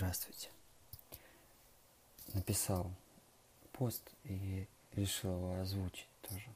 [0.00, 0.48] Здравствуйте.
[2.32, 2.90] Написал
[3.72, 6.48] пост и решил его озвучить тоже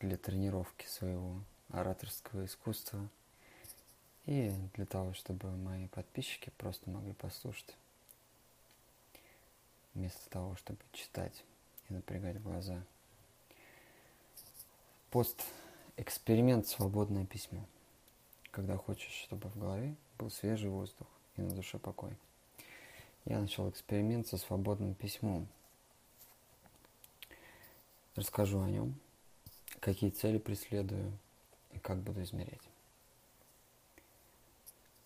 [0.00, 3.08] для тренировки своего ораторского искусства
[4.24, 7.76] и для того, чтобы мои подписчики просто могли послушать
[9.94, 11.44] вместо того, чтобы читать
[11.88, 12.82] и напрягать глаза.
[15.10, 15.44] Пост
[15.96, 17.64] эксперимент свободное письмо.
[18.50, 21.06] Когда хочешь, чтобы в голове был свежий воздух
[21.36, 22.16] и на душе покой.
[23.24, 25.48] Я начал эксперимент со свободным письмом.
[28.14, 28.94] Расскажу о нем,
[29.80, 31.12] какие цели преследую
[31.72, 32.60] и как буду измерять.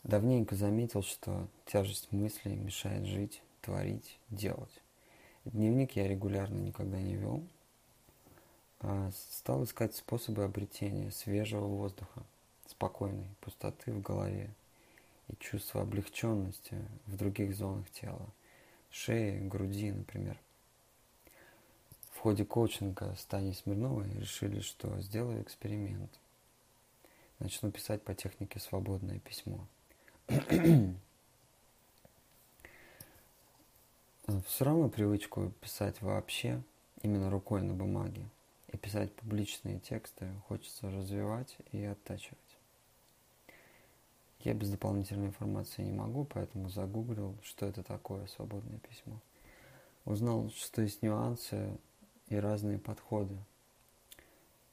[0.03, 4.81] Давненько заметил, что тяжесть мыслей мешает жить, творить, делать.
[5.45, 7.43] Дневник я регулярно никогда не вел,
[8.81, 12.23] а стал искать способы обретения свежего воздуха,
[12.67, 14.55] спокойной пустоты в голове,
[15.31, 16.77] и чувство облегченности
[17.07, 18.29] в других зонах тела,
[18.91, 20.39] шеи, груди, например.
[22.13, 26.11] В ходе коучинга с Таней Смирновой решили, что сделаю эксперимент.
[27.39, 29.67] Начну писать по технике свободное письмо.
[34.47, 36.63] Все равно привычку писать вообще,
[37.03, 38.29] именно рукой на бумаге,
[38.69, 42.39] и писать публичные тексты хочется развивать и оттачивать.
[44.43, 49.21] Я без дополнительной информации не могу, поэтому загуглил, что это такое свободное письмо.
[50.07, 51.77] Узнал, что есть нюансы
[52.29, 53.37] и разные подходы.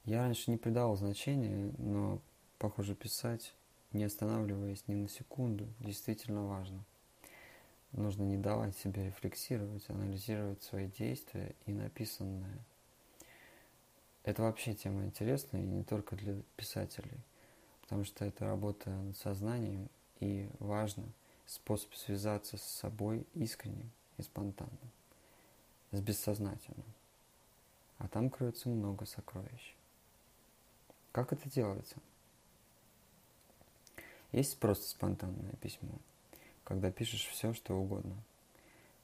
[0.04, 2.18] Я раньше не придавал значения, но,
[2.58, 3.52] похоже, писать,
[3.92, 6.82] не останавливаясь ни на секунду, действительно важно.
[7.92, 12.58] Нужно не давать себе рефлексировать, анализировать свои действия и написанное.
[14.24, 17.20] Это вообще тема интересная и не только для писателей–
[17.88, 19.88] потому что это работа над сознанием
[20.20, 21.04] и важно
[21.46, 24.76] способ связаться с собой искренним и спонтанным,
[25.92, 26.84] с бессознательным.
[27.96, 29.74] А там кроется много сокровищ.
[31.12, 31.96] Как это делается?
[34.32, 35.94] Есть просто спонтанное письмо,
[36.64, 38.22] когда пишешь все, что угодно.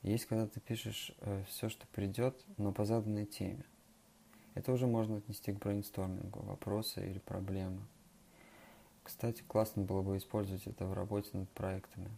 [0.02, 3.64] Есть, когда ты пишешь э, все, что придет, но по заданной теме.
[4.52, 7.80] Это уже можно отнести к брейнстормингу, вопросы или проблемы–
[9.04, 12.10] кстати, классно было бы использовать это в работе над проектами.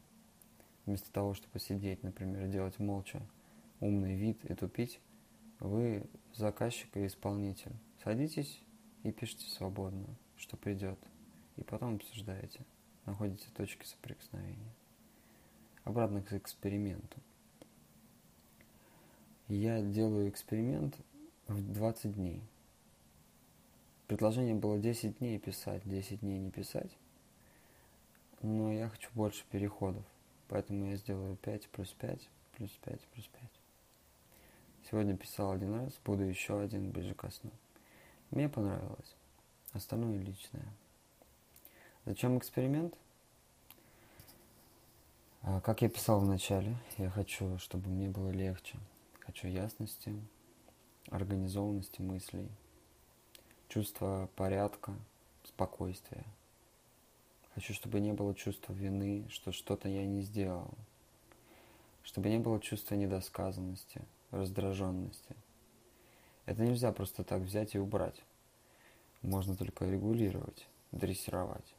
[0.87, 3.21] Вместо того, чтобы сидеть, например, делать молча
[3.81, 5.01] умный вид и тупить,
[5.59, 7.73] вы заказчик и исполнитель.
[8.05, 8.63] Садитесь
[9.03, 10.99] и пишите свободно, что придет,
[11.57, 12.65] и потом обсуждаете,
[13.05, 14.73] находите точки соприкосновения.
[15.83, 17.19] Обратно к эксперименту.
[19.49, 20.97] Я делаю эксперимент
[21.49, 22.43] в 20 дней–
[24.07, 26.97] Предложение было 10 дней писать, 10 дней не писать.
[28.41, 30.05] Но я хочу больше переходов.
[30.49, 33.43] Поэтому я сделаю 5 плюс 5, плюс 5, плюс 5.
[34.89, 37.51] Сегодня писал один раз, буду еще один ближе ко сну.
[38.31, 39.17] Мне понравилось.
[39.73, 40.67] Остальное личное.
[42.05, 42.95] Зачем эксперимент?
[45.43, 48.79] А, как я писал в начале, я хочу, чтобы мне было легче.
[49.19, 50.15] Хочу ясности,
[51.11, 52.49] организованности мыслей–
[53.69, 54.95] чувство порядка,
[55.45, 56.25] спокойствия.
[57.55, 60.75] Хочу, чтобы не было чувства вины, что что-то я не сделал.
[62.03, 65.35] Чтобы не было чувства недосказанности, раздраженности.
[66.45, 68.23] Это нельзя просто так взять и убрать.
[69.23, 71.75] Можно только регулировать, дрессировать.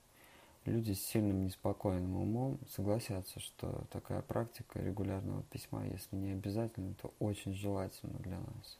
[0.66, 7.14] Люди с сильным неспокойным умом согласятся, что такая практика регулярного письма, если не обязательно, то
[7.20, 8.78] очень желательна для нас.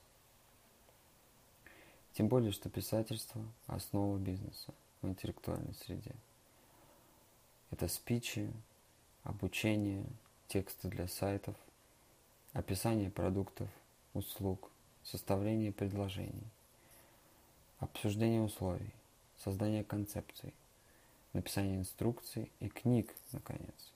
[2.14, 6.14] Тем более, что писательство– основа бизнеса в интеллектуальной среде.
[7.70, 8.50] Это спичи,
[9.22, 10.04] обучение,
[10.48, 11.54] тексты для сайтов,
[12.52, 13.68] описание продуктов,
[14.14, 14.70] услуг,
[15.04, 16.48] составление предложений,
[17.78, 18.90] обсуждение условий,
[19.38, 20.52] создание концепций,
[21.32, 23.92] написание инструкций и книг, наконец.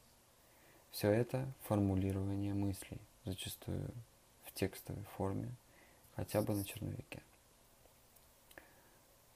[0.91, 3.91] Все это формулирование мыслей, зачастую
[4.45, 5.51] в текстовой форме,
[6.15, 7.23] хотя бы на черновике.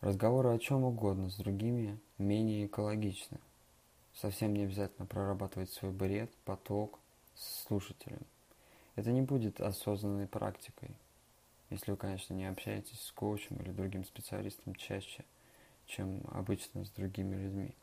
[0.03, 3.39] Разговоры о чем угодно с другими менее экологичны.
[4.15, 6.99] Совсем не обязательно прорабатывать свой бред, поток
[7.35, 8.21] с слушателем.
[8.95, 10.91] Это не будет осознанной практикой,
[11.71, 15.25] если вы, конечно, не общаетесь с коучем или другим специалистом чаще,
[15.87, 17.75] чем обычно с другими людьми.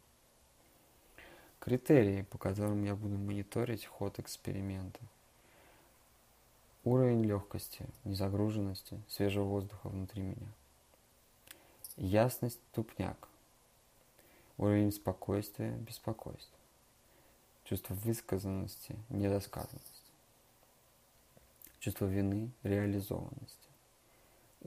[1.60, 5.00] Критерии, по которым я буду мониторить ход эксперимента.
[6.84, 10.48] Уровень легкости, незагруженности, свежего воздуха внутри меня–
[11.98, 13.30] Ясность– тупняк.
[14.58, 16.58] Уровень спокойствия– беспокойство.
[17.64, 20.12] чувство высказанности, недосказанности,
[21.80, 23.70] чувство вины, реализованности,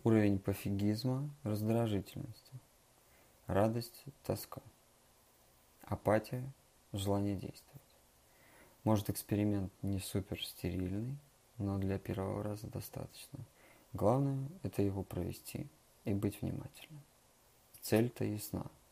[0.04, 2.52] уровень пофигизма, раздражительности,
[3.46, 4.62] радость, тоска,
[5.82, 6.44] апатия,
[6.92, 7.82] желание действовать.
[8.84, 11.16] Может эксперимент не супер стерильный,
[11.58, 13.40] но для первого раза достаточно.
[13.92, 15.66] Главное– это его провести
[16.04, 17.02] и быть внимательным.
[17.86, 18.64] Цель-то ясна–